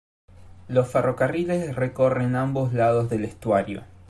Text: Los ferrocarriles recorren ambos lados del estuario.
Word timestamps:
Los 0.67 0.89
ferrocarriles 0.91 1.75
recorren 1.75 2.35
ambos 2.35 2.73
lados 2.73 3.07
del 3.07 3.23
estuario. 3.23 3.83